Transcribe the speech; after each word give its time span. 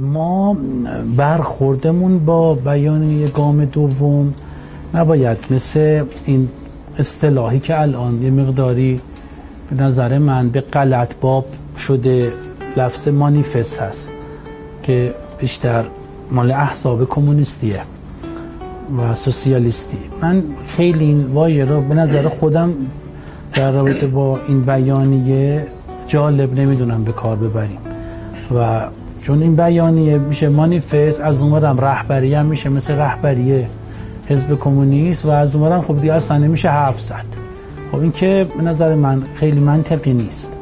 ما 0.00 0.56
برخوردمون 1.16 2.24
با 2.24 2.54
بیان 2.54 3.24
گام 3.24 3.64
دوم 3.64 4.34
نباید 4.94 5.38
مثل 5.50 6.04
این 6.24 6.48
اصطلاحی 6.98 7.58
که 7.58 7.80
الان 7.80 8.22
یه 8.22 8.30
مقداری 8.30 9.00
به 9.70 9.82
نظر 9.82 10.18
من 10.18 10.48
به 10.48 10.60
غلط 10.60 11.14
باب 11.20 11.46
شده 11.78 12.32
لفظ 12.76 13.08
مانیفست 13.08 13.80
هست 13.80 14.08
که 14.82 15.14
بیشتر 15.38 15.84
مال 16.30 16.50
احزاب 16.50 17.08
کمونیستیه 17.08 17.80
و 18.98 19.14
سوسیالیستی. 19.14 19.98
من 20.22 20.42
خیلی 20.68 21.04
این 21.04 21.26
واژه 21.26 21.64
رو 21.64 21.80
به 21.80 21.94
نظر 21.94 22.28
خودم 22.28 22.72
در 23.54 23.72
رابطه 23.72 24.06
با 24.06 24.38
این 24.48 24.62
بیانیه 24.62 25.66
جالب 26.06 26.60
نمی‌دونم 26.60 27.04
به 27.04 27.12
کار 27.12 27.36
ببریم. 27.36 27.78
و 28.54 28.80
چون 29.26 29.42
این 29.42 29.56
بیانیه 29.56 30.18
میشه 30.18 30.48
مانیفست 30.48 31.20
از 31.20 31.42
اونورم 31.42 31.80
رهبری 31.80 32.34
هم 32.34 32.46
میشه 32.46 32.68
مثل 32.68 32.94
رهبری 32.94 33.66
حزب 34.26 34.58
کمونیست 34.58 35.24
و 35.24 35.30
از 35.30 35.56
اونورم 35.56 35.80
خب 35.82 36.00
دیگه 36.00 36.12
اصلا 36.12 36.38
نمیشه 36.38 36.68
حرف 36.68 37.00
زد. 37.00 37.24
خب 37.92 37.98
این 37.98 38.12
که 38.12 38.46
به 38.56 38.62
نظر 38.62 38.94
من 38.94 39.22
خیلی 39.34 39.60
منطقی 39.60 40.12
نیست. 40.12 40.52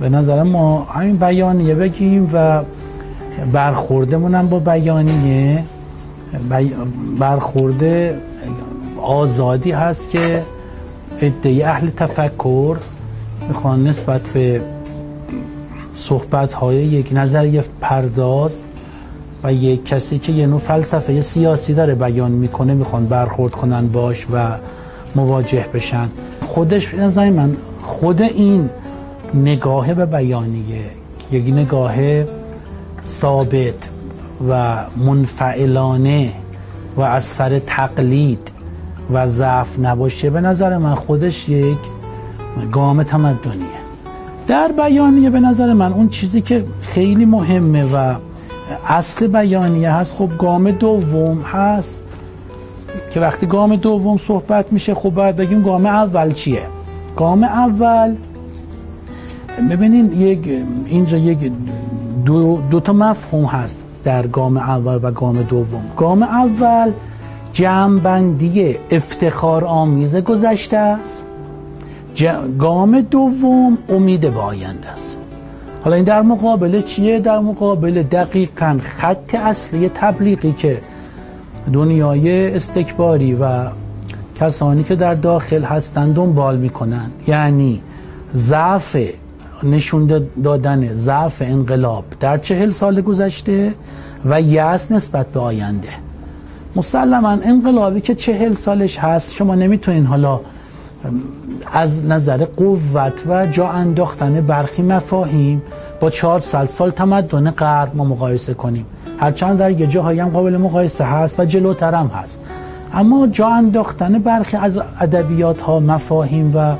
به 0.00 0.08
نظر 0.08 0.42
ما 0.42 0.84
همین 0.84 1.16
بیانیه 1.16 1.74
بگیم 1.74 2.30
و 2.32 2.62
برخوردمون 3.52 4.48
با 4.48 4.58
بیانیه. 4.58 5.64
برخورده 7.18 8.18
آزادی 9.02 9.70
هست 9.70 10.10
که 10.10 10.42
ادعی 11.20 11.62
اهل 11.62 11.90
تفکر 11.90 12.76
می‌خوان 13.48 13.86
نسبت 13.86 14.20
به 14.20 14.60
صحبت 15.96 16.52
های 16.52 16.76
یک 16.76 17.08
نظریه 17.12 17.64
پرداز 17.80 18.60
و 19.44 19.52
یک 19.52 19.84
کسی 19.84 20.18
که 20.18 20.32
یه 20.32 20.46
نوع 20.46 20.60
فلسفه 20.60 21.20
سیاسی 21.20 21.74
داره 21.74 21.94
بیان 21.94 22.30
می‌کنه 22.30 22.74
می‌خوان 22.74 23.06
برخورد 23.06 23.52
کنن 23.52 23.88
باش 23.88 24.26
و 24.32 24.56
مواجه 25.14 25.66
بشن. 25.74 26.08
خودش 26.40 26.94
نظر 26.94 27.30
من 27.30 27.56
خود 27.82 28.22
این 28.22 28.70
نگاه 29.34 29.94
به 29.94 30.06
بیانیه 30.06 30.84
یک 31.32 31.44
نگاه 31.46 31.94
ثابت 33.04 33.88
و 34.48 34.76
منفعلانه 34.96 36.32
و 36.96 37.00
از 37.00 37.24
سر 37.24 37.58
تقلید 37.58 38.50
و 39.12 39.26
ضعف 39.26 39.78
نباشه 39.78 40.30
به 40.30 40.40
نظر 40.40 40.78
من 40.78 40.94
خودش 40.94 41.48
یک 41.48 41.78
گام 42.72 43.02
تمدنیه. 43.02 43.71
در 44.52 44.72
بیانیه 44.72 45.30
به 45.30 45.40
نظر 45.40 45.72
من 45.72 45.92
اون 45.92 46.08
چیزی 46.08 46.40
که 46.40 46.64
خیلی 46.82 47.24
مهمه 47.24 47.84
و 47.84 48.14
اصل 48.88 49.26
بیانیه 49.26 49.90
هست 49.90 50.14
خب 50.14 50.28
گام 50.38 50.70
دوم 50.70 51.40
هست 51.40 52.00
که 53.10 53.20
وقتی 53.20 53.46
گام 53.46 53.76
دوم 53.76 54.16
صحبت 54.16 54.72
میشه 54.72 54.94
خب 54.94 55.10
باید 55.10 55.36
بگیم 55.36 55.62
گام 55.62 55.86
اول 55.86 56.32
چیه؟ 56.32 56.62
گام 57.16 57.44
اول 57.44 58.14
ببینین 59.70 60.12
یک 60.12 60.64
اینجا 60.86 61.16
یک 61.16 61.52
دو, 62.24 62.62
دو 62.70 62.80
تا 62.80 62.92
مفهوم 62.92 63.44
هست 63.44 63.86
در 64.04 64.26
گام 64.26 64.56
اول 64.56 64.98
و 65.02 65.10
گام 65.10 65.42
دوم. 65.42 65.84
گام 65.96 66.22
اول 66.22 66.92
جمعبندی 67.52 68.76
افتخار 68.90 69.64
آمیز 69.64 70.16
گذشته 70.16 70.76
است. 70.76 71.24
گام 72.58 73.00
دوم 73.00 73.78
امید 73.88 74.20
به 74.20 74.40
آینده 74.40 74.88
است. 74.88 75.18
حالا 75.84 75.96
این 75.96 76.04
در 76.04 76.22
مقابل 76.22 76.82
چیه؟ 76.82 77.20
در 77.20 77.38
مقابل 77.38 78.02
دقیقا 78.02 78.78
خط 78.82 79.34
اصلی 79.34 79.88
تبلیغی 79.88 80.52
که 80.52 80.80
دنیای 81.72 82.54
استکباری 82.54 83.34
و 83.34 83.66
کسانی 84.40 84.84
که 84.84 84.94
در 84.96 85.14
داخل 85.14 85.62
هستند 85.62 86.14
دنبال 86.14 86.56
می‌کنن. 86.56 87.10
یعنی 87.26 87.80
ضعف 88.34 88.96
نشون 89.62 90.26
دادن 90.44 90.94
ضعف 90.94 91.42
انقلاب 91.42 92.04
در 92.20 92.38
چهل 92.38 92.70
سال 92.70 93.00
گذشته 93.00 93.74
و 94.24 94.40
یأس 94.40 94.92
نسبت 94.92 95.26
به 95.26 95.40
آینده. 95.40 95.88
مسلما 96.76 97.28
انقلابی 97.28 98.00
که 98.00 98.14
چهل 98.14 98.52
سالش 98.52 98.98
هست 98.98 99.34
شما 99.34 99.54
نمی‌تونین 99.54 100.06
حالا 100.06 100.40
از 101.72 102.06
نظر 102.06 102.44
قوت 102.44 103.26
و 103.28 103.46
جا 103.46 103.68
انداختن 103.68 104.40
برخی 104.40 104.82
مفاهیم 104.82 105.62
با 106.00 106.10
چهار 106.10 106.40
سال 106.40 106.66
سال 106.66 106.90
تمدن 106.90 107.50
غرب 107.50 107.96
ما 107.96 108.04
مقایسه 108.04 108.54
کنیم. 108.54 108.86
هرچند 109.20 109.58
در 109.58 109.70
یه 109.70 109.86
جاهایی 109.86 110.20
هم 110.20 110.28
قابل 110.28 110.56
مقایسه 110.56 111.04
هست 111.04 111.40
و 111.40 111.44
جلوتر 111.44 111.94
هم 111.94 112.06
هست. 112.06 112.40
اما 112.94 113.26
جا 113.26 113.48
انداختن 113.48 114.18
برخی 114.18 114.56
از 114.56 114.80
ادبیات 115.00 115.60
ها 115.60 115.80
مفاهیم 115.80 116.52
و 116.56 116.74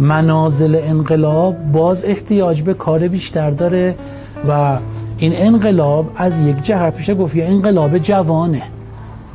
منازل 0.00 0.80
انقلاب 0.82 1.72
باز 1.72 2.04
احتیاج 2.04 2.62
به 2.62 2.74
کار 2.74 3.08
بیشتر 3.08 3.50
داره 3.50 3.94
و 4.48 4.76
این 5.18 5.32
انقلاب 5.34 6.10
از 6.16 6.38
یک 6.38 6.62
جهت 6.62 6.96
پیش 6.96 7.10
گفت 7.10 7.36
یه 7.36 7.44
انقلاب 7.44 7.98
جوانه 7.98 8.62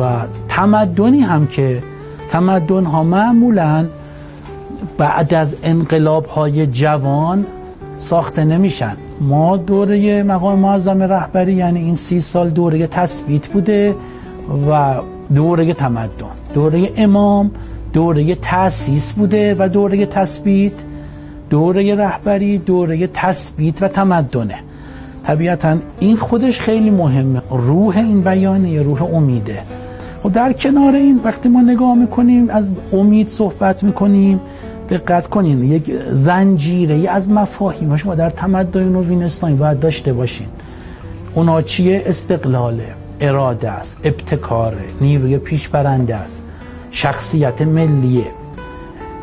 و 0.00 0.10
تمدنی 0.48 1.20
هم 1.20 1.46
که 1.46 1.82
تمدن 2.30 2.84
ها 2.84 3.02
معمولا 3.02 3.86
بعد 4.98 5.34
از 5.34 5.56
انقلاب 5.62 6.26
های 6.26 6.66
جوان 6.66 7.46
ساخته 7.98 8.44
نمیشن. 8.44 8.96
ما 9.20 9.56
دوره 9.56 10.22
مقام 10.22 10.58
معظم 10.58 11.02
رهبری 11.02 11.52
یعنی 11.52 11.80
این 11.80 11.94
سی 11.94 12.20
سال 12.20 12.50
دوره 12.50 12.86
تثبیت 12.86 13.46
بوده 13.48 13.94
و 14.70 14.94
دوره 15.34 15.74
تمدن 15.74 16.10
دوره 16.54 16.90
امام 16.96 17.50
دوره 17.92 18.34
تاسیس 18.34 19.12
بوده 19.12 19.56
و 19.58 19.68
دوره 19.68 20.06
تثبیت 20.06 20.72
دوره 21.50 21.94
رهبری 21.94 22.58
دوره 22.58 23.06
تثبیت 23.06 23.82
و 23.82 23.88
تمدنه. 23.88 24.58
طبیعتا 25.26 25.76
این 26.00 26.16
خودش 26.16 26.60
خیلی 26.60 26.90
مهمه. 26.90 27.42
روح 27.50 27.96
این 27.96 28.20
بیانیه 28.20 28.82
روح 28.82 29.02
امیده. 29.02 29.62
و 30.24 30.28
در 30.28 30.52
کنار 30.52 30.94
این 30.94 31.20
وقتی 31.24 31.48
ما 31.48 31.62
نگاه 31.62 31.94
می‌کنیم 31.94 32.50
از 32.50 32.70
امید 32.92 33.28
صحبت 33.28 33.82
می‌کنیم 33.82 34.40
دقت 34.88 35.26
کنین 35.28 35.64
یک 35.64 35.92
زنجیره 36.12 37.10
از 37.10 37.30
مفاهیم 37.30 37.96
شما 37.96 38.14
در 38.14 38.30
تمدن 38.30 38.88
نوین 38.88 39.28
باید 39.56 39.80
داشته 39.80 40.12
باشین. 40.12 40.46
اونا 41.34 41.62
چیه؟ 41.62 42.02
استقلاله 42.06 42.94
اراده 43.20 43.70
است 43.70 44.00
ابتکاره 44.04 44.84
نیروی 45.00 45.38
پیشبرنده 45.38 46.16
است 46.16 46.42
شخصیت 46.90 47.62
ملیه 47.62 48.26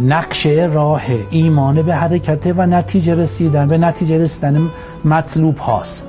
نقشه 0.00 0.70
راه 0.72 1.02
ایمان 1.30 1.82
به 1.82 1.94
حرکت 1.94 2.54
و 2.56 2.66
نتیجه 2.66 3.14
رسیدن 3.14 3.68
به 3.68 3.78
نتیجه 3.78 4.18
رسیدن 4.18 4.70
مطلوب 5.04 5.58
هاست. 5.58 6.06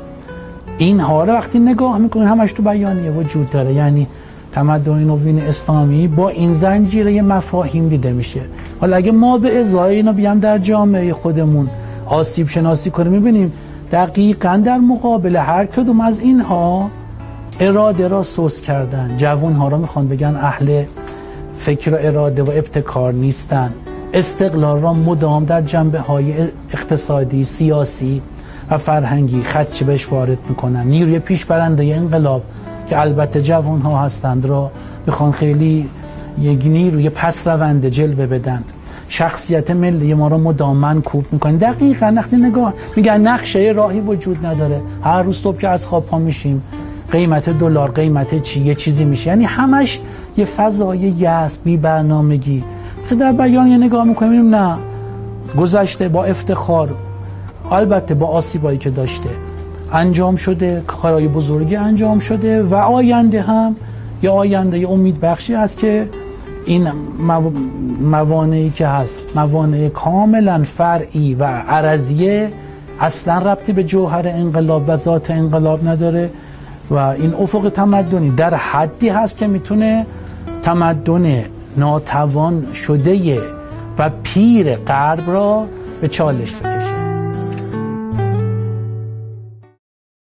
این 0.77 0.99
رو 0.99 1.33
وقتی 1.33 1.59
نگاه 1.59 1.97
می‌کنین 1.97 2.27
همش 2.27 2.53
تو 2.53 2.63
بیانیه 2.63 3.11
وجود 3.11 3.49
داره. 3.49 3.73
یعنی 3.73 4.07
تمدن 4.53 5.03
نوین 5.03 5.39
اسلامی 5.39 6.07
با 6.07 6.29
این 6.29 6.53
زنجیره 6.53 7.21
مفاهیم 7.21 7.89
دیده 7.89 8.11
میشه. 8.11 8.41
حالا 8.81 8.95
اگه 8.95 9.11
ما 9.11 9.37
به 9.37 9.59
ازای 9.59 9.95
اینو 9.95 10.13
بیام 10.13 10.39
در 10.39 10.57
جامعه 10.57 11.13
خودمون 11.13 11.69
آسیب 12.05 12.47
شناسی 12.47 12.89
کنیم 12.89 13.11
می‌بینیم 13.11 13.53
دقیقا 13.91 14.61
در 14.65 14.77
مقابل 14.77 15.35
هر 15.35 15.65
کدوم 15.65 16.01
از 16.01 16.19
اینها 16.19 16.89
اراده 17.59 18.07
را 18.07 18.23
سوس 18.23 18.61
کردن. 18.61 19.17
جوان 19.17 19.53
ها 19.53 19.67
را 19.67 19.77
می‌خوان 19.77 20.07
بگن 20.07 20.35
اهل 20.35 20.83
فکر 21.55 21.93
و 21.93 21.97
اراده 22.01 22.43
و 22.43 22.49
ابتکار 22.49 23.13
نیستن. 23.13 23.71
استقلال 24.13 24.81
را 24.81 24.93
مدام 24.93 25.45
در 25.45 25.61
جنبه 25.61 25.99
های 25.99 26.33
اقتصادی 26.73 27.43
سیاسی 27.43 28.21
و 28.69 28.77
فرهنگی 28.77 29.43
خدچه 29.43 29.85
بهش 29.85 30.11
وارد 30.11 30.37
می‌کنن. 30.49 30.87
نیروی 30.87 31.19
پیش 31.19 31.45
برنده 31.45 31.83
انقلاب 31.83 32.43
که 32.93 32.99
البته 32.99 33.41
جوان 33.41 33.81
ها 33.81 33.99
هستند 33.99 34.45
را 34.45 34.71
می‌خوان 35.05 35.31
خیلی 35.31 35.89
یک 36.41 36.65
نیروی 36.65 37.09
پس 37.09 37.47
رونده 37.47 37.89
جلوه 37.89 38.25
بدن. 38.25 38.63
شخصیت 39.09 39.71
ملی 39.71 40.13
ما 40.13 40.27
رو 40.27 40.37
مدام 40.37 41.01
کوب 41.01 41.25
می‌کنن 41.31 41.55
دقیقا 41.55 42.13
وقتی 42.15 42.35
نگاه 42.35 42.73
میگن 42.95 43.21
نقشه 43.21 43.73
راهی 43.75 43.99
وجود 43.99 44.45
نداره. 44.45 44.81
هر 45.03 45.21
روز 45.21 45.37
صبح 45.37 45.57
که 45.57 45.69
از 45.69 45.87
خواب 45.87 46.05
پا 46.05 46.19
میشیم 46.19 46.61
قیمت 47.11 47.49
دلار 47.49 47.91
قیمت 47.91 48.41
چی 48.41 48.61
یه 48.61 48.75
چیزی 48.75 49.05
میشه. 49.05 49.29
یعنی 49.29 49.43
همش 49.43 49.99
یه 50.37 50.45
فضای 50.45 50.99
یس 50.99 51.59
بی 51.59 51.77
برنامگی. 51.77 52.63
که 53.09 53.15
در 53.15 53.31
بیان 53.31 53.67
یه 53.67 53.77
نگاه 53.77 54.03
می‌کنیم 54.03 54.55
نه. 54.55 54.75
گذشته 55.57 56.09
با 56.09 56.23
افتخار 56.23 56.89
البته 57.71 58.13
با 58.13 58.27
آسیبایی 58.27 58.77
که 58.77 58.89
داشته. 58.89 59.29
انجام 59.93 60.35
شده 60.35 60.83
کارهای 60.87 61.27
بزرگی 61.27 61.75
انجام 61.75 62.19
شده 62.19 62.63
و 62.63 62.75
آینده 62.75 63.41
هم 63.41 63.75
یه 64.23 64.29
آینده 64.29 64.79
یه 64.79 64.89
امید 64.89 65.19
بخشی 65.19 65.55
است 65.55 65.77
که 65.77 66.09
این 66.65 66.91
موانعی 68.01 68.69
که 68.69 68.87
هست 68.87 69.21
موانع 69.35 69.89
کاملا 69.89 70.63
فرعی 70.63 71.35
و 71.35 71.43
عرضیه 71.43 72.51
اصلا 72.99 73.37
ربطی 73.37 73.73
به 73.73 73.83
جوهر 73.83 74.27
انقلاب 74.27 74.83
و 74.87 74.95
ذات 74.95 75.31
انقلاب 75.31 75.87
نداره 75.87 76.29
و 76.89 76.95
این 76.95 77.33
افق 77.33 77.69
تمدنی 77.69 78.29
در 78.29 78.55
حدی 78.55 79.09
هست 79.09 79.37
که 79.37 79.47
می‌تونه 79.47 80.05
تمدن 80.63 81.43
ناتوان 81.77 82.73
شده 82.73 83.41
و 83.97 84.09
پیر 84.23 84.75
غرب 84.75 85.31
را 85.31 85.65
به 86.01 86.07
چالش 86.07 86.55
بده. 86.55 86.72